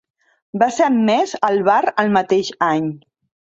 [0.63, 2.93] Va ser admès al bar el mateix any.